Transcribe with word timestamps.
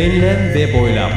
Enlem 0.00 0.54
ve 0.54 0.80
boylam. 0.80 1.10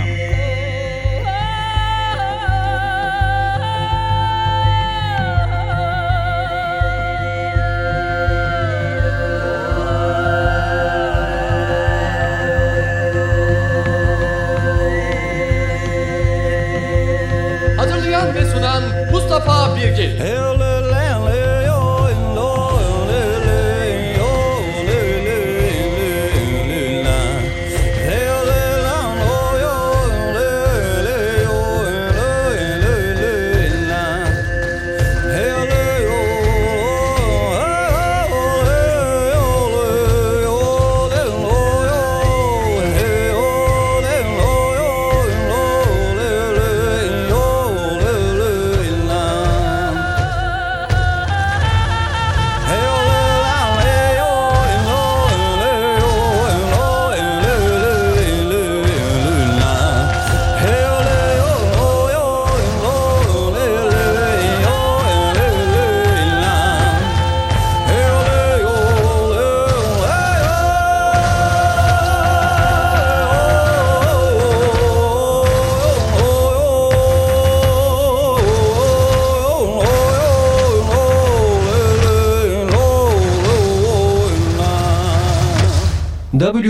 Hazırlayan 17.77 18.36
ve 18.36 18.46
sunan 18.46 18.84
Mustafa 19.12 19.76
Birgin. 19.76 20.18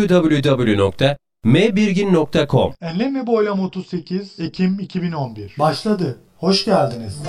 www.mbirgin.com 0.07 2.73
Enlem 2.81 3.15
ve 3.15 3.27
Boylam 3.27 3.59
38 3.59 4.39
Ekim 4.39 4.79
2011 4.79 5.55
Başladı. 5.59 6.17
Hoş 6.37 6.65
geldiniz. 6.65 7.21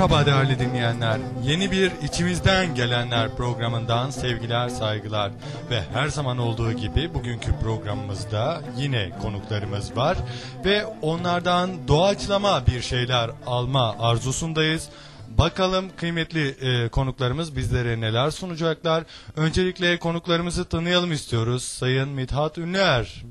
Merhaba 0.00 0.26
değerli 0.26 0.58
dinleyenler. 0.58 1.18
Yeni 1.42 1.70
bir 1.70 1.92
içimizden 2.02 2.74
gelenler 2.74 3.36
programından 3.36 4.10
sevgiler, 4.10 4.68
saygılar 4.68 5.32
ve 5.70 5.82
her 5.92 6.08
zaman 6.08 6.38
olduğu 6.38 6.72
gibi 6.72 7.14
bugünkü 7.14 7.52
programımızda 7.62 8.60
yine 8.76 9.10
konuklarımız 9.22 9.96
var 9.96 10.18
ve 10.64 10.86
onlardan 10.86 11.88
doğaçlama 11.88 12.66
bir 12.66 12.80
şeyler 12.80 13.30
alma 13.46 13.96
arzusundayız. 13.98 14.88
Bakalım 15.28 15.84
kıymetli 15.96 16.48
e, 16.48 16.88
konuklarımız 16.88 17.56
bizlere 17.56 18.00
neler 18.00 18.30
sunacaklar. 18.30 19.04
Öncelikle 19.36 19.98
konuklarımızı 19.98 20.64
tanıyalım 20.64 21.12
istiyoruz. 21.12 21.64
Sayın 21.64 22.08
Mithat 22.08 22.58
Ünlüer. 22.58 23.24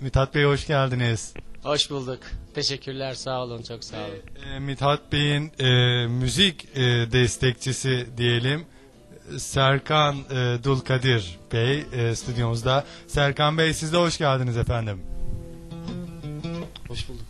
Mithat 0.00 0.34
Bey 0.34 0.44
hoş 0.44 0.66
geldiniz. 0.66 1.34
Hoş 1.62 1.90
bulduk. 1.90 2.18
Teşekkürler. 2.54 3.14
Sağ 3.14 3.42
olun. 3.42 3.62
Çok 3.62 3.84
sağ 3.84 3.96
olun. 3.96 4.50
E, 4.54 4.58
Mithat 4.58 5.12
Bey'in 5.12 5.52
e, 5.58 6.06
müzik 6.06 6.64
e, 6.74 6.80
destekçisi 7.12 8.06
diyelim. 8.16 8.66
Serkan 9.38 10.16
e, 10.30 10.64
Dulkadir 10.64 11.38
Bey 11.52 11.84
e, 11.92 12.14
stüdyomuzda. 12.14 12.84
Serkan 13.06 13.58
Bey 13.58 13.74
siz 13.74 13.92
de 13.92 13.96
hoş 13.96 14.18
geldiniz 14.18 14.56
efendim. 14.56 15.02
Hoş 16.88 17.08
bulduk. 17.08 17.22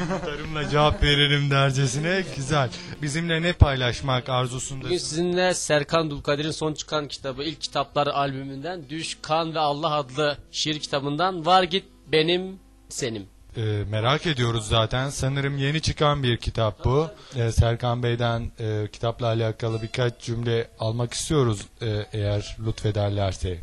Ben 0.00 0.18
gitarımla 0.18 0.68
cevap 0.68 1.02
veririm 1.02 1.50
dercesine. 1.50 2.24
Güzel. 2.36 2.70
Bizimle 3.02 3.42
ne 3.42 3.52
paylaşmak 3.52 4.22
Bugün 4.22 4.32
arzusundasınız? 4.32 5.02
sizinle 5.02 5.54
Serkan 5.54 6.10
Dulkadir'in 6.10 6.50
son 6.50 6.74
çıkan 6.74 7.08
kitabı, 7.08 7.42
ilk 7.42 7.60
kitaplar 7.60 8.06
albümünden 8.06 8.88
Düş, 8.88 9.18
Kan 9.22 9.54
ve 9.54 9.58
Allah 9.58 9.94
adlı 9.94 10.36
şiir 10.52 10.78
kitabından 10.80 11.46
Var 11.46 11.62
Git 11.62 11.84
Benim 12.12 12.58
Senim. 12.88 13.26
E, 13.56 13.60
merak 13.90 14.26
ediyoruz 14.26 14.68
zaten. 14.68 15.10
Sanırım 15.10 15.58
yeni 15.58 15.80
çıkan 15.80 16.22
bir 16.22 16.36
kitap 16.36 16.84
bu. 16.84 17.10
E, 17.36 17.52
Serkan 17.52 18.02
Bey'den 18.02 18.50
e, 18.60 18.88
kitapla 18.92 19.26
alakalı 19.26 19.82
birkaç 19.82 20.20
cümle 20.20 20.68
almak 20.78 21.12
istiyoruz 21.12 21.66
e, 21.82 22.06
eğer 22.12 22.56
lütfederlerse. 22.66 23.58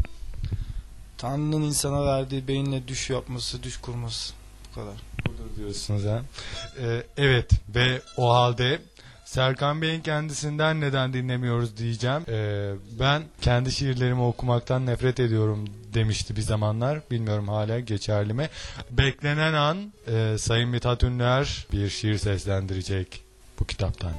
Tanrı'nın 1.17 1.61
insana 1.61 2.05
verdiği 2.05 2.47
beyinle 2.47 2.87
düş 2.87 3.09
yapması, 3.09 3.63
düş 3.63 3.77
kurması. 3.77 4.33
Bu 4.71 4.75
kadar. 4.75 4.93
Olur 5.29 5.55
diyorsunuz 5.57 6.05
ha. 6.05 6.21
Ee, 6.81 7.03
evet 7.17 7.51
ve 7.75 8.01
o 8.17 8.33
halde 8.33 8.79
Serkan 9.29 9.81
Bey'in 9.81 10.01
kendisinden 10.01 10.81
neden 10.81 11.13
dinlemiyoruz 11.13 11.77
diyeceğim. 11.77 12.23
Ee, 12.29 12.71
ben 12.99 13.23
kendi 13.41 13.71
şiirlerimi 13.71 14.21
okumaktan 14.21 14.85
nefret 14.85 15.19
ediyorum 15.19 15.65
demişti 15.93 16.35
bir 16.35 16.41
zamanlar. 16.41 16.99
Bilmiyorum 17.11 17.47
hala 17.47 17.79
geçerli 17.79 18.33
mi. 18.33 18.49
Beklenen 18.91 19.53
an 19.53 19.93
e, 20.07 20.37
Sayın 20.37 20.69
Mithat 20.69 21.03
Ünlüer 21.03 21.67
bir 21.71 21.89
şiir 21.89 22.17
seslendirecek 22.17 23.23
bu 23.59 23.65
kitaptan. 23.65 24.13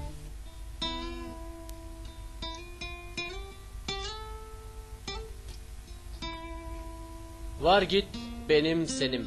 Var 7.61 7.83
git 7.83 8.07
benim 8.49 8.87
senim. 8.87 9.27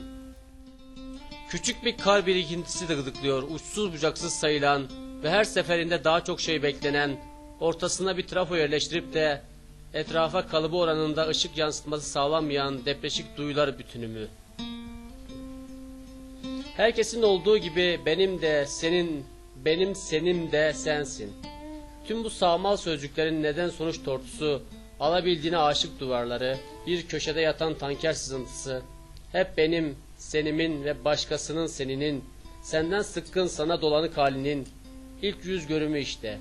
Küçük 1.50 1.86
bir 1.86 1.98
kar 1.98 2.26
birikintisi 2.26 2.90
de 2.90 2.96
gıdıklıyor, 2.96 3.44
uçsuz 3.44 3.94
bucaksız 3.94 4.34
sayılan 4.34 4.88
ve 5.24 5.30
her 5.30 5.44
seferinde 5.44 6.04
daha 6.04 6.24
çok 6.24 6.42
şey 6.42 6.64
beklenen, 6.64 7.18
ortasına 7.60 8.18
bir 8.18 8.28
trafo 8.28 8.56
yerleştirip 8.56 9.14
de 9.14 9.42
etrafa 9.94 10.48
kalıbı 10.48 10.78
oranında 10.78 11.28
ışık 11.28 11.58
yansıtması 11.58 12.10
sağlanmayan 12.10 12.86
depreşik 12.86 13.38
duyular 13.38 13.80
bütünümü. 13.80 14.28
Herkesin 16.78 17.24
olduğu 17.24 17.58
gibi 17.58 18.00
benim 18.06 18.42
de 18.42 18.66
senin, 18.68 19.26
benim 19.66 19.96
senim 19.96 20.52
de 20.52 20.74
sensin. 20.74 21.32
Tüm 22.08 22.24
bu 22.24 22.30
sağmal 22.30 22.78
sözcüklerin 22.78 23.44
neden 23.44 23.70
sonuç 23.70 24.04
tortusu, 24.04 24.64
alabildiğine 25.00 25.58
aşık 25.58 26.00
duvarları, 26.00 26.58
bir 26.88 27.08
köşede 27.08 27.42
yatan 27.42 27.74
tanker 27.74 28.14
sızıntısı, 28.14 28.82
hep 29.32 29.58
benim, 29.58 29.96
senimin 30.18 30.84
ve 30.84 31.06
başkasının 31.06 31.68
seninin, 31.68 32.24
senden 32.64 33.02
sıkkın 33.02 33.48
sana 33.48 33.82
dolanık 33.82 34.18
halinin 34.18 34.68
İlk 35.24 35.46
yüz 35.46 35.68
görümü 35.68 36.00
işte. 36.00 36.38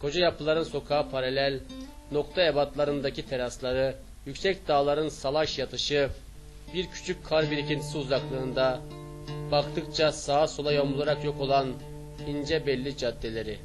Koca 0.00 0.20
yapıların 0.20 0.62
sokağa 0.62 1.08
paralel, 1.08 1.60
nokta 2.12 2.44
ebatlarındaki 2.44 3.26
terasları, 3.26 3.94
yüksek 4.26 4.68
dağların 4.68 5.08
salaş 5.08 5.58
yatışı, 5.58 6.10
bir 6.74 6.86
küçük 6.86 7.24
kar 7.24 7.50
birikintisi 7.50 7.98
uzaklığında, 7.98 8.80
baktıkça 9.52 10.12
sağa 10.12 10.46
sola 10.46 10.72
yamularak 10.72 11.24
yok 11.24 11.40
olan 11.40 11.68
ince 12.28 12.66
belli 12.66 12.96
caddeleri. 12.96 13.58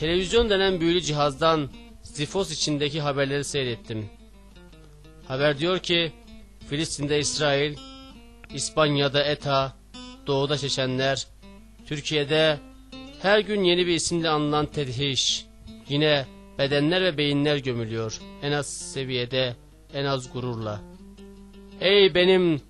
Televizyon 0.00 0.50
denen 0.50 0.80
büyülü 0.80 1.00
cihazdan 1.00 1.68
Zifos 2.12 2.50
içindeki 2.50 3.00
haberleri 3.00 3.44
seyrettim. 3.44 4.08
Haber 5.28 5.58
diyor 5.58 5.78
ki 5.78 6.12
Filistin'de 6.68 7.18
İsrail, 7.18 7.76
İspanya'da 8.54 9.22
ETA, 9.24 9.76
Doğu'da 10.26 10.58
Çeçenler, 10.58 11.26
Türkiye'de 11.86 12.58
her 13.22 13.38
gün 13.38 13.64
yeni 13.64 13.86
bir 13.86 13.94
isimle 13.94 14.28
anılan 14.28 14.66
tedhiş, 14.66 15.46
yine 15.88 16.26
bedenler 16.58 17.02
ve 17.02 17.18
beyinler 17.18 17.56
gömülüyor 17.56 18.20
en 18.42 18.52
az 18.52 18.66
seviyede, 18.66 19.56
en 19.94 20.04
az 20.04 20.32
gururla. 20.32 20.80
Ey 21.80 22.14
benim, 22.14 22.60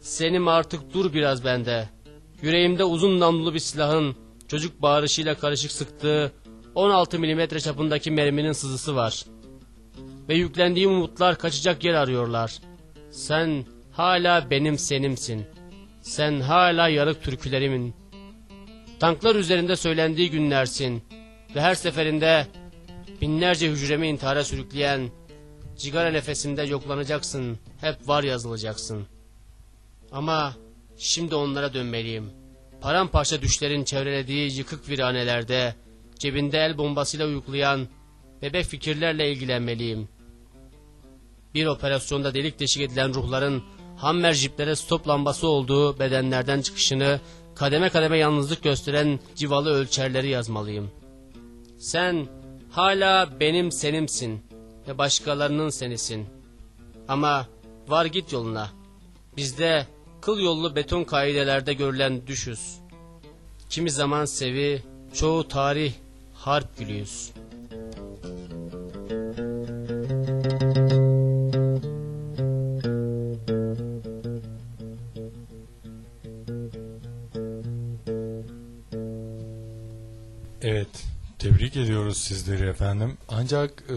senim 0.00 0.48
artık 0.48 0.94
dur 0.94 1.12
biraz 1.14 1.44
bende. 1.44 1.88
Yüreğimde 2.42 2.84
uzun 2.84 3.20
namlulu 3.20 3.54
bir 3.54 3.58
silahın 3.58 4.16
çocuk 4.48 4.82
bağırışıyla 4.82 5.34
karışık 5.34 5.72
sıktığı 5.72 6.32
16 6.74 7.18
milimetre 7.18 7.60
çapındaki 7.60 8.10
merminin 8.10 8.52
sızısı 8.52 8.96
var. 8.96 9.24
Ve 10.28 10.34
yüklendiğim 10.34 10.90
umutlar 10.90 11.38
kaçacak 11.38 11.84
yer 11.84 11.94
arıyorlar. 11.94 12.58
Sen 13.10 13.64
hala 13.92 14.50
benim 14.50 14.78
senimsin. 14.78 15.46
Sen 16.02 16.40
hala 16.40 16.88
yarık 16.88 17.22
türkülerimin. 17.22 17.94
Tanklar 19.00 19.34
üzerinde 19.34 19.76
söylendiği 19.76 20.30
günlersin. 20.30 21.02
Ve 21.54 21.60
her 21.60 21.74
seferinde 21.74 22.46
binlerce 23.20 23.70
hücremi 23.70 24.08
intihara 24.08 24.44
sürükleyen 24.44 25.10
cigara 25.78 26.10
nefesinde 26.10 26.62
yoklanacaksın. 26.62 27.58
Hep 27.80 28.08
var 28.08 28.22
yazılacaksın. 28.22 29.06
Ama 30.12 30.56
şimdi 30.96 31.34
onlara 31.34 31.74
dönmeliyim. 31.74 32.30
Paramparça 32.80 33.42
düşlerin 33.42 33.84
çevrelediği 33.84 34.58
yıkık 34.58 34.88
viranelerde, 34.88 35.74
cebinde 36.22 36.58
el 36.58 36.78
bombasıyla 36.78 37.26
uyuklayan 37.26 37.88
bebek 38.42 38.66
fikirlerle 38.66 39.32
ilgilenmeliyim. 39.32 40.08
Bir 41.54 41.66
operasyonda 41.66 42.34
delik 42.34 42.60
deşik 42.60 42.82
edilen 42.82 43.14
ruhların 43.14 43.62
hammer 43.96 44.32
jiplere 44.32 44.76
stop 44.76 45.08
lambası 45.08 45.46
olduğu 45.48 45.98
bedenlerden 45.98 46.62
çıkışını, 46.62 47.20
kademe 47.54 47.88
kademe 47.88 48.18
yalnızlık 48.18 48.62
gösteren 48.62 49.20
civalı 49.34 49.70
ölçerleri 49.70 50.28
yazmalıyım. 50.28 50.90
Sen 51.78 52.26
hala 52.70 53.40
benim 53.40 53.72
senimsin 53.72 54.40
ve 54.88 54.98
başkalarının 54.98 55.70
senisin. 55.70 56.26
Ama 57.08 57.46
var 57.88 58.04
git 58.04 58.32
yoluna. 58.32 58.70
Bizde 59.36 59.86
kıl 60.20 60.40
yollu 60.40 60.76
beton 60.76 61.04
kaidelerde 61.04 61.74
görülen 61.74 62.26
düşüz. 62.26 62.78
Kimi 63.70 63.90
zaman 63.90 64.24
sevi, 64.24 64.82
çoğu 65.14 65.48
tarih, 65.48 65.92
harp 66.42 66.78
gülüyüz. 66.78 67.30
Evet, 80.62 80.88
tebrik 81.38 81.76
ediyoruz 81.76 82.18
sizleri 82.18 82.68
efendim. 82.68 83.18
Ancak 83.28 83.70
e, 83.88 83.94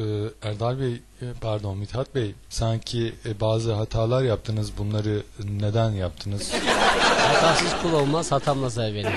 Erdal 0.48 0.80
Bey, 0.80 0.94
e, 0.94 1.26
pardon 1.42 1.78
Mithat 1.78 2.16
Bey, 2.16 2.36
sanki 2.50 3.14
e, 3.26 3.40
bazı 3.40 3.74
hatalar 3.74 4.24
yaptınız. 4.24 4.78
Bunları 4.78 5.24
neden 5.44 5.90
yaptınız? 5.90 6.54
Hatasız 7.18 7.74
kul 7.82 7.94
olmaz, 7.94 8.32
hatamla 8.32 8.70
beni. 8.94 9.10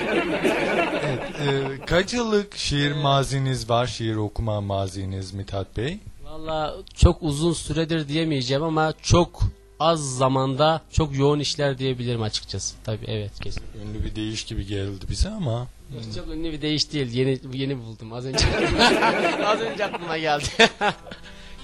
Evet, 1.43 1.81
e, 1.81 1.85
kaç 1.85 2.13
yıllık 2.13 2.57
şiir 2.57 2.91
maziniz 2.91 3.69
var, 3.69 3.87
şiir 3.87 4.15
okuma 4.15 4.61
maziniz 4.61 5.33
Mithat 5.33 5.77
Bey? 5.77 5.97
Valla 6.23 6.75
çok 6.95 7.23
uzun 7.23 7.53
süredir 7.53 8.07
diyemeyeceğim 8.07 8.63
ama 8.63 8.93
çok 9.01 9.41
az 9.79 10.17
zamanda 10.17 10.81
çok 10.91 11.17
yoğun 11.17 11.39
işler 11.39 11.77
diyebilirim 11.77 12.21
açıkçası. 12.21 12.75
Tabii 12.83 13.05
evet 13.07 13.39
kesin. 13.39 13.63
Ünlü 13.83 14.05
bir 14.05 14.15
deyiş 14.15 14.43
gibi 14.43 14.65
geldi 14.67 15.05
bize 15.09 15.29
ama. 15.29 15.67
Çok 16.15 16.27
ünlü 16.27 16.51
bir 16.51 16.61
değiş 16.61 16.93
değil. 16.93 17.11
Yeni 17.11 17.39
yeni 17.53 17.77
buldum 17.77 18.13
az 18.13 18.25
önce. 18.25 18.45
az 19.45 19.59
önce 19.59 19.85
aklıma 19.85 20.17
geldi. 20.17 20.45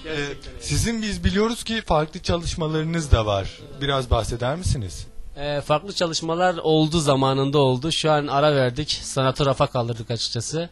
E, 0.06 0.14
sizin 0.60 1.02
biz 1.02 1.24
biliyoruz 1.24 1.64
ki 1.64 1.80
farklı 1.80 2.20
çalışmalarınız 2.22 3.12
da 3.12 3.26
var. 3.26 3.60
Biraz 3.80 4.10
bahseder 4.10 4.56
misiniz? 4.56 5.06
Ee, 5.36 5.60
farklı 5.60 5.92
çalışmalar 5.92 6.56
oldu 6.56 7.00
zamanında 7.00 7.58
oldu. 7.58 7.92
Şu 7.92 8.10
an 8.10 8.26
ara 8.26 8.56
verdik. 8.56 8.90
Sanatı 9.02 9.46
rafa 9.46 9.66
kaldırdık 9.66 10.10
açıkçası. 10.10 10.70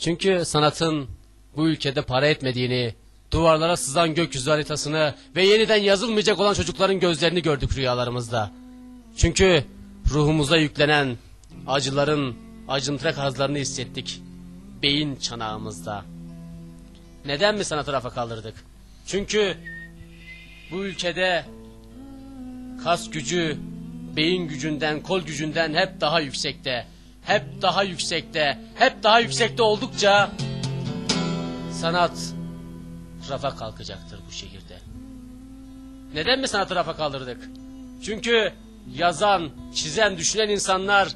Çünkü 0.00 0.42
sanatın 0.44 1.08
bu 1.56 1.68
ülkede 1.68 2.02
para 2.02 2.26
etmediğini, 2.26 2.94
duvarlara 3.30 3.76
sızan 3.76 4.14
gökyüzü 4.14 4.50
haritasını 4.50 5.14
ve 5.36 5.46
yeniden 5.46 5.76
yazılmayacak 5.76 6.40
olan 6.40 6.54
çocukların 6.54 7.00
gözlerini 7.00 7.42
gördük 7.42 7.76
rüyalarımızda. 7.76 8.50
Çünkü 9.16 9.64
ruhumuza 10.10 10.56
yüklenen 10.56 11.16
acıların 11.66 12.36
acıntırak 12.68 13.18
hazlarını 13.18 13.58
hissettik. 13.58 14.22
Beyin 14.82 15.16
çanağımızda. 15.16 16.04
Neden 17.26 17.54
mi 17.54 17.64
sanatı 17.64 17.92
rafa 17.92 18.10
kaldırdık? 18.10 18.54
Çünkü 19.06 19.56
bu 20.70 20.84
ülkede 20.84 21.44
kas 22.84 23.10
gücü 23.10 23.58
beyin 24.16 24.48
gücünden, 24.48 25.02
kol 25.02 25.20
gücünden 25.20 25.74
hep 25.74 26.00
daha 26.00 26.20
yüksekte. 26.20 26.86
Hep 27.22 27.62
daha 27.62 27.82
yüksekte, 27.82 28.58
hep 28.74 29.02
daha 29.02 29.20
yüksekte 29.20 29.62
oldukça 29.62 30.30
sanat 31.72 32.34
rafa 33.30 33.56
kalkacaktır 33.56 34.20
bu 34.28 34.32
şehirde. 34.32 34.78
Neden 36.14 36.40
mi 36.40 36.48
sanatı 36.48 36.74
rafa 36.74 36.96
kaldırdık? 36.96 37.48
Çünkü 38.04 38.52
yazan, 38.94 39.50
çizen, 39.74 40.16
düşünen 40.16 40.48
insanlar 40.48 41.08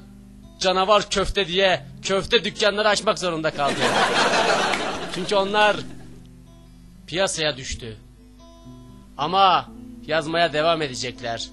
canavar 0.60 1.10
köfte 1.10 1.46
diye 1.46 1.86
köfte 2.02 2.44
dükkanları 2.44 2.88
açmak 2.88 3.18
zorunda 3.18 3.50
kaldı. 3.50 3.74
Çünkü 5.14 5.34
onlar 5.34 5.76
piyasaya 7.06 7.56
düştü. 7.56 7.96
Ama 9.18 9.68
yazmaya 10.06 10.52
devam 10.52 10.82
edecekler. 10.82 11.48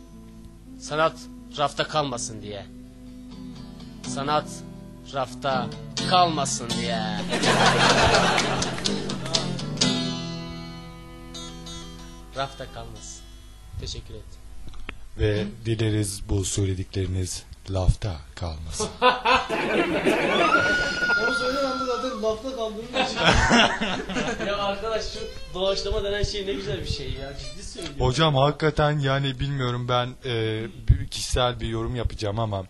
Sanat 0.79 1.13
rafta 1.57 1.88
kalmasın 1.88 2.41
diye. 2.41 2.65
Sanat 4.07 4.47
rafta 5.13 5.69
kalmasın 6.09 6.69
diye. 6.69 6.97
rafta 12.35 12.71
kalmasın. 12.74 13.21
Teşekkür 13.79 14.13
ettim. 14.13 14.39
Ve 15.19 15.45
dileriz 15.65 16.29
bu 16.29 16.45
söyledikleriniz 16.45 17.43
lafta 17.69 18.15
kalmasın. 18.36 18.89
Onu 21.24 21.34
söylemem 21.34 21.79
de 21.79 21.86
zaten 21.86 22.24
lafta 22.24 22.55
kaldığım 22.55 22.86
için. 22.86 23.17
ya 24.48 24.57
arkadaş 24.57 25.03
şu 25.13 25.19
doğaçlama 25.53 26.03
denen 26.03 26.24
şey 26.24 26.48
ne 26.48 26.53
güzel 26.53 26.81
bir 26.81 26.89
şey 26.89 27.12
ya. 27.12 27.34
Ciddi 27.38 27.63
söylüyorum. 27.63 28.00
Hocam 28.00 28.36
hakikaten 28.36 29.00
yani 29.00 29.39
bilmiyorum 29.39 29.88
ben 29.89 30.10
e, 30.25 30.63
bir 30.89 31.07
kişisel 31.07 31.60
bir 31.60 31.67
yorum 31.67 31.95
yapacağım 31.95 32.39
ama 32.39 32.65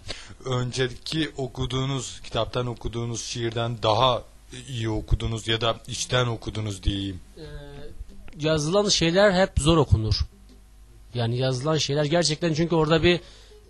önceki 0.45 1.31
okuduğunuz 1.37 2.21
kitaptan 2.23 2.67
okuduğunuz 2.67 3.23
şiirden 3.23 3.77
daha 3.83 4.23
iyi 4.67 4.89
okudunuz 4.89 5.47
ya 5.47 5.61
da 5.61 5.75
içten 5.87 6.27
okudunuz 6.27 6.83
diyeyim. 6.83 7.19
Ee, 7.37 7.41
yazılan 8.39 8.89
şeyler 8.89 9.31
hep 9.31 9.51
zor 9.59 9.77
okunur. 9.77 10.19
Yani 11.13 11.37
yazılan 11.37 11.77
şeyler 11.77 12.05
gerçekten 12.05 12.53
çünkü 12.53 12.75
orada 12.75 13.03
bir 13.03 13.19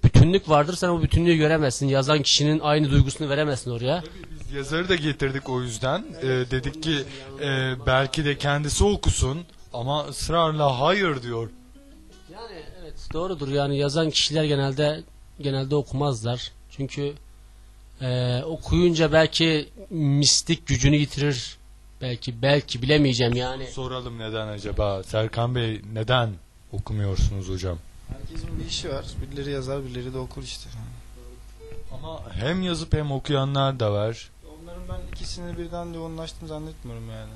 bütünlük 0.06 0.50
vardır. 0.50 0.76
Sen 0.76 0.90
o 0.90 1.02
bütünlüğü 1.02 1.36
göremezsin. 1.36 1.88
Yazan 1.88 2.22
kişinin 2.22 2.60
aynı 2.60 2.92
duygusunu 2.92 3.30
veremezsin 3.30 3.72
oraya. 3.72 4.04
Biz 4.32 4.52
yazarı 4.52 4.90
da 4.90 4.96
getirdik 4.96 5.50
o 5.50 5.62
yüzden. 5.62 6.06
E, 6.22 6.28
dedik 6.28 6.84
ki 6.84 7.04
e, 7.42 7.74
belki 7.86 8.26
de 8.26 8.38
kendisi 8.38 8.84
okusun 8.84 9.42
ama 9.74 10.06
ısrarla 10.06 10.80
hayır 10.80 11.22
diyor. 11.22 11.50
Yani 12.34 12.62
evet 12.82 13.08
doğrudur. 13.14 13.48
Yani 13.48 13.78
yazan 13.78 14.10
kişiler 14.10 14.44
genelde 14.44 15.04
genelde 15.40 15.76
okumazlar. 15.76 16.52
Çünkü 16.70 17.14
e, 18.02 18.42
okuyunca 18.44 19.12
belki 19.12 19.70
mistik 19.90 20.68
gücünü 20.68 20.96
yitirir. 20.96 21.58
Belki 22.02 22.42
belki 22.42 22.82
bilemeyeceğim 22.82 23.34
yani. 23.34 23.68
Soralım 23.68 24.20
neden 24.20 24.48
acaba? 24.48 25.04
Serkan 25.04 25.56
Bey 25.56 25.82
neden 25.94 26.30
okumuyorsunuz 26.74 27.50
hocam? 27.50 27.78
Herkesin 28.10 28.60
bir 28.60 28.66
işi 28.66 28.90
var. 28.90 29.06
Birileri 29.22 29.52
yazar, 29.52 29.86
birileri 29.86 30.14
de 30.14 30.18
okur 30.18 30.44
işte. 30.44 30.70
Ama 31.94 32.32
hem 32.32 32.62
yazıp 32.62 32.94
hem 32.94 33.12
okuyanlar 33.12 33.80
da 33.80 33.94
var. 33.94 34.30
Onların 34.62 34.84
ben 34.90 35.16
ikisini 35.16 35.58
birden 35.58 35.94
yoğunlaştım 35.94 36.48
zannetmiyorum 36.48 37.10
yani. 37.10 37.32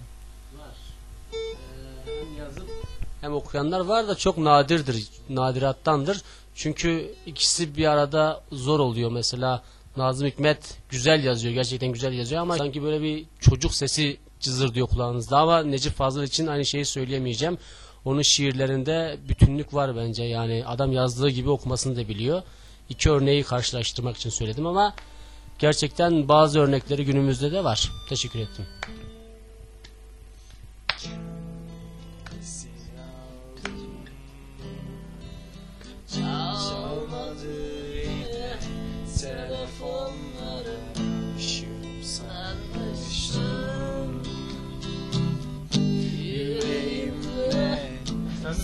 Var. 0.59 0.77
Ee, 1.33 1.37
hem 2.05 2.37
yazıp 2.37 2.69
hem 3.21 3.33
okuyanlar 3.33 3.79
var 3.79 4.07
da 4.07 4.15
çok 4.15 4.37
nadirdir. 4.37 5.07
Nadirattandır. 5.29 6.21
Çünkü 6.55 7.15
ikisi 7.25 7.77
bir 7.77 7.85
arada 7.85 8.43
zor 8.51 8.79
oluyor. 8.79 9.11
Mesela 9.11 9.63
Nazım 9.97 10.27
Hikmet 10.27 10.77
güzel 10.89 11.23
yazıyor. 11.23 11.53
Gerçekten 11.53 11.91
güzel 11.91 12.13
yazıyor 12.13 12.41
ama 12.41 12.57
sanki 12.57 12.83
böyle 12.83 13.01
bir 13.01 13.25
çocuk 13.39 13.73
sesi 13.73 14.17
cızır 14.39 14.73
diyor 14.73 14.87
kulağınızda 14.87 15.37
ama 15.37 15.63
Necip 15.63 15.93
Fazıl 15.93 16.23
için 16.23 16.47
aynı 16.47 16.65
şeyi 16.65 16.85
söyleyemeyeceğim. 16.85 17.57
Onun 18.05 18.21
şiirlerinde 18.21 19.17
bütünlük 19.29 19.73
var 19.73 19.95
bence 19.95 20.23
yani 20.23 20.63
adam 20.65 20.91
yazdığı 20.91 21.29
gibi 21.29 21.49
okumasını 21.49 21.95
da 21.95 22.07
biliyor. 22.07 22.41
İki 22.89 23.11
örneği 23.11 23.43
karşılaştırmak 23.43 24.17
için 24.17 24.29
söyledim 24.29 24.67
ama 24.67 24.93
gerçekten 25.59 26.27
bazı 26.27 26.59
örnekleri 26.59 27.05
günümüzde 27.05 27.51
de 27.51 27.63
var. 27.63 27.91
Teşekkür 28.09 28.39
ettim. 28.39 28.65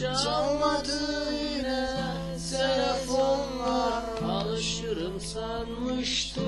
Çalmadı 0.00 1.32
yine 1.32 1.88
telefonlar 2.50 4.02
Alışırım 4.28 5.20
sanmıştım. 5.20 6.44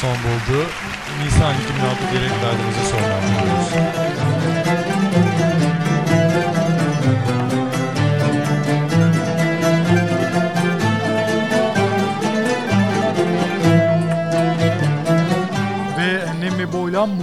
son 0.00 0.16
buldu. 0.24 0.60
Nisan 1.24 1.54
2006 1.68 2.12
direkt 2.12 2.36
derdimize 2.42 2.84
son 2.90 2.99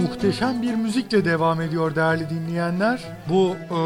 muhteşem 0.08 0.62
bir 0.62 0.74
müzikle 0.74 1.24
devam 1.24 1.60
ediyor 1.60 1.94
değerli 1.94 2.30
dinleyenler. 2.30 3.00
Bu 3.28 3.56
e, 3.70 3.76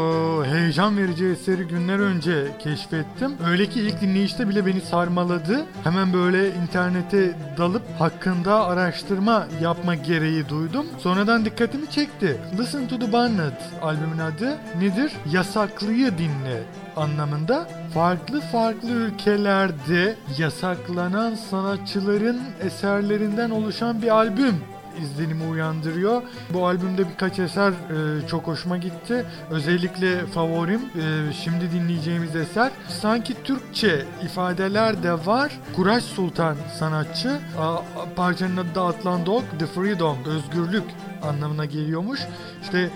heyecan 0.49 0.97
verici 0.97 1.25
eseri 1.25 1.63
günler 1.67 1.99
önce 1.99 2.47
keşfettim. 2.59 3.31
Öyle 3.47 3.65
ki 3.65 3.81
ilk 3.81 4.01
dinleyişte 4.01 4.49
bile 4.49 4.65
beni 4.65 4.81
sarmaladı. 4.81 5.65
Hemen 5.83 6.13
böyle 6.13 6.55
internete 6.55 7.33
dalıp 7.57 7.81
hakkında 7.99 8.65
araştırma 8.65 9.47
yapma 9.61 9.95
gereği 9.95 10.49
duydum. 10.49 10.85
Sonradan 10.99 11.45
dikkatimi 11.45 11.89
çekti. 11.89 12.37
Listen 12.59 12.87
to 12.87 12.99
the 12.99 13.13
Banned 13.13 13.59
albümün 13.81 14.19
adı 14.19 14.57
nedir? 14.79 15.11
Yasaklıyı 15.31 16.17
dinle 16.17 16.63
anlamında 16.95 17.67
farklı 17.93 18.41
farklı 18.41 18.89
ülkelerde 18.89 20.15
yasaklanan 20.37 21.35
sanatçıların 21.35 22.41
eserlerinden 22.61 23.49
oluşan 23.49 24.01
bir 24.01 24.09
albüm 24.09 24.55
izlenimi 25.01 25.43
uyandırıyor. 25.43 26.21
Bu 26.53 26.67
albümde 26.67 27.09
birkaç 27.09 27.39
eser 27.39 27.71
e, 27.71 28.27
çok 28.27 28.47
hoşuma 28.47 28.77
gitti. 28.77 29.25
Özellikle 29.51 30.25
favorim 30.25 30.81
e, 30.81 31.33
şimdi 31.33 31.71
dinleyeceğimiz 31.71 32.35
eser. 32.35 32.71
Sanki 32.87 33.43
Türkçe 33.43 34.05
ifadeler 34.23 35.03
de 35.03 35.25
var. 35.25 35.59
Kuraş 35.75 36.03
Sultan 36.03 36.55
sanatçı. 36.79 37.39
A, 37.59 37.77
parçanın 38.15 38.57
adı 38.57 38.75
da 38.75 38.85
Atlandok, 38.85 39.43
The 39.59 39.65
Freedom, 39.65 40.17
özgürlük 40.25 40.83
anlamına 41.23 41.65
geliyormuş. 41.65 42.19
İşte 42.61 42.89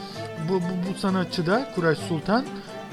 bu, 0.49 0.53
bu, 0.53 0.89
bu 0.89 0.99
sanatçı 0.99 1.45
da 1.45 1.71
Kuraş 1.75 1.97
Sultan 1.97 2.45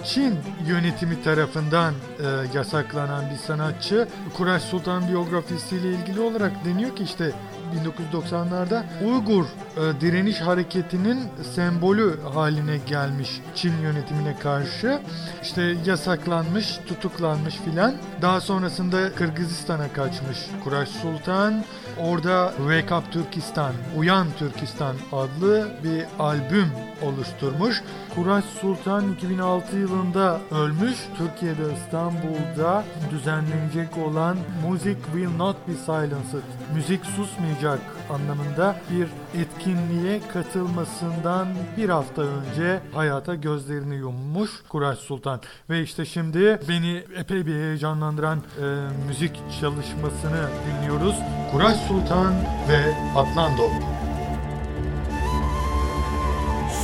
Çin 0.04 0.34
yönetimi 0.68 1.22
tarafından 1.22 1.94
e, 1.94 2.56
yasaklanan 2.58 3.24
bir 3.30 3.36
sanatçı. 3.36 4.08
Kuraş 4.36 4.62
Sultan 4.62 5.08
biyografisiyle 5.08 5.88
ilgili 5.88 6.20
olarak 6.20 6.64
deniyor 6.64 6.96
ki 6.96 7.02
işte 7.02 7.32
1990'larda 7.74 8.82
Uygur 9.04 9.44
e, 9.44 10.00
direniş 10.00 10.40
hareketinin 10.40 11.18
sembolü 11.54 12.20
haline 12.34 12.78
gelmiş 12.86 13.40
Çin 13.54 13.78
yönetimine 13.82 14.38
karşı. 14.38 15.00
İşte 15.42 15.62
yasaklanmış, 15.86 16.78
tutuklanmış 16.88 17.54
filan. 17.54 17.94
Daha 18.22 18.40
sonrasında 18.40 19.14
Kırgızistan'a 19.14 19.92
kaçmış 19.92 20.38
Kuraş 20.64 20.88
Sultan. 20.88 21.64
Orada 21.98 22.52
Wake 22.56 22.94
Up 22.94 23.12
Türkistan, 23.12 23.72
Uyan 23.96 24.26
Türkistan 24.38 24.96
adlı 25.12 25.68
bir 25.84 26.04
albüm 26.18 26.68
oluşturmuş. 27.02 27.82
Kuraş 28.14 28.44
Sultan 28.44 29.12
2006 29.12 29.76
yılında 29.76 30.40
ölmüş. 30.50 30.96
Türkiye'de 31.18 31.62
İstanbul'da 31.74 32.84
düzenlenecek 33.10 33.98
olan 33.98 34.36
Music 34.66 34.96
Will 35.12 35.36
Not 35.36 35.56
Be 35.68 35.72
Silenced, 35.86 36.48
Müzik 36.74 37.04
Susmayacak 37.06 37.63
anlamında 38.10 38.76
bir 38.90 39.08
etkinliğe 39.40 40.20
katılmasından 40.32 41.48
bir 41.76 41.88
hafta 41.88 42.22
önce 42.22 42.80
hayata 42.94 43.34
gözlerini 43.34 43.94
yummuş 43.94 44.50
Kuraş 44.68 44.98
Sultan. 44.98 45.40
Ve 45.70 45.82
işte 45.82 46.04
şimdi 46.04 46.60
beni 46.68 47.02
epey 47.16 47.46
bir 47.46 47.54
heyecanlandıran 47.54 48.38
e, 48.38 48.64
müzik 49.06 49.40
çalışmasını 49.60 50.48
dinliyoruz. 50.66 51.16
Kuraş 51.52 51.76
Sultan 51.76 52.34
ve 52.68 52.94
Atlando. 53.16 53.68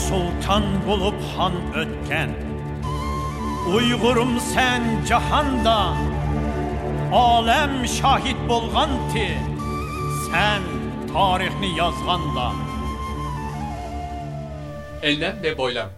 Sultan 0.08 0.62
bulup 0.86 1.22
han 1.36 1.52
ötken 1.74 2.30
Uygurum 3.74 4.40
sen 4.40 4.82
cahanda 5.08 5.94
Alem 7.12 7.86
şahit 7.86 8.36
bolganti 8.48 9.49
Sen 10.30 10.62
tarihni 11.12 11.78
yazganda 11.78 12.52
Enlem 15.02 15.42
ve 15.42 15.58
boylam. 15.58 15.88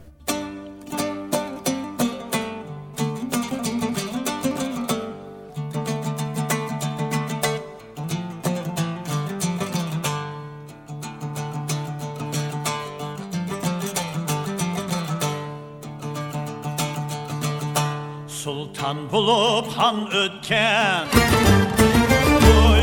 Sultan 18.29 19.13
bulup 19.13 19.67
han 19.77 20.09
ötken 20.13 21.32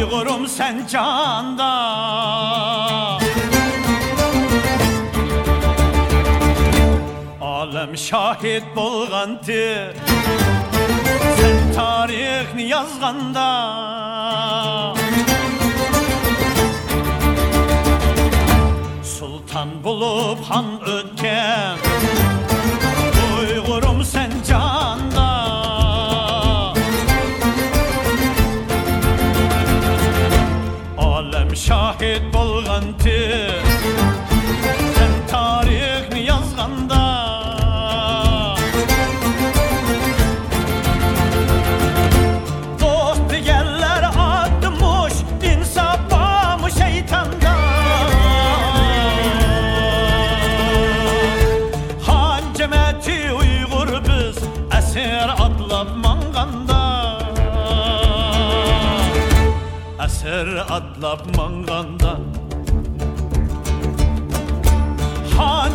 Uygurum 0.10 0.48
sen 0.48 0.88
canda. 0.88 1.70
Alem 7.42 7.98
şahit 7.98 8.64
bolganti 8.76 9.96
Sen 11.38 11.74
tarihni 11.76 12.64
yazganda 12.64 13.50
Sultan 19.04 19.84
bulup 19.84 20.40
han 20.50 20.66
ötken 20.86 21.89
Esir 60.40 60.58
atlap 60.58 61.36
manganda. 61.38 62.12
Han 65.38 65.72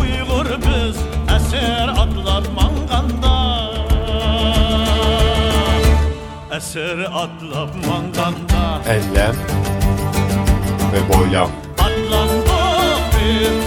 Uygur 0.00 0.46
biz 0.64 0.96
esir 1.36 1.88
atlap 1.88 2.44
manganda. 2.58 3.36
Esir 6.56 6.98
atlap 7.00 7.72
manganda. 7.88 8.62
Enlem 8.88 9.36
ve 10.92 11.00
boylam. 11.08 11.50
Atlandık 11.78 13.02
bir 13.14 13.61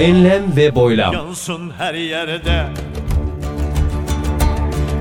Enlem 0.00 0.56
ve 0.56 0.74
boylam. 0.74 1.12
Yansın 1.12 1.70
her 1.78 1.94
yerde. 1.94 2.66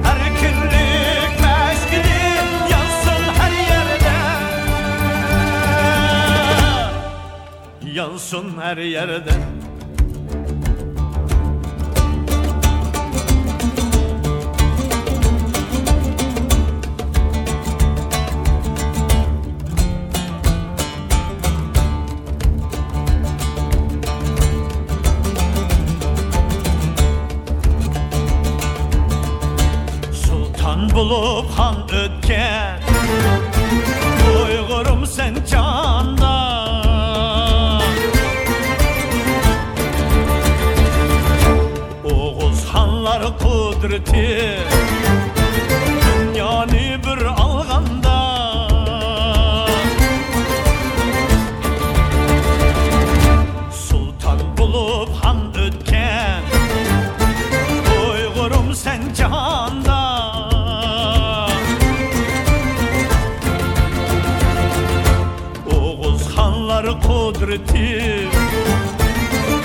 Erkinlik 0.05 1.39
meşgili 1.41 2.17
yansın 2.71 3.23
her 3.39 3.51
yerde. 3.51 4.15
Yansın 7.93 8.61
her 8.61 8.77
yerde 8.77 9.31
bulup 30.99 31.51
han 31.57 31.75
ötken 31.91 32.79
Uygurum 34.35 35.05
sen 35.05 35.35
canda 35.51 36.39
Oğuz 42.03 42.65
hanlar 42.65 43.37
kudreti 43.39 44.57
hanları 67.29 67.33
kudreti. 67.33 68.27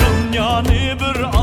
Dünyanı 0.01 1.01
bir 1.01 1.34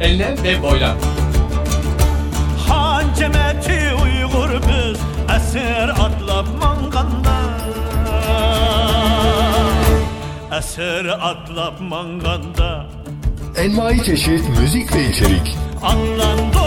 Enlem 0.00 0.42
ve 0.44 0.62
boylam. 0.62 0.96
Han 2.68 3.04
cemeti 3.18 3.94
Uygur 4.02 4.50
biz 4.62 4.98
Esir 5.36 5.88
atlap 5.88 6.46
manganda 6.60 7.38
Esir 10.58 11.06
atlap 11.06 11.80
manganda 11.80 12.86
Envai 13.56 14.04
çeşit 14.04 14.48
müzik 14.60 14.94
ve 14.94 15.08
içerik. 15.08 15.56
Anlandık 15.82 16.58